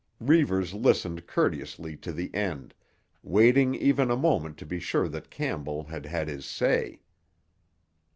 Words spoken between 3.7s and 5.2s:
even a moment to be sure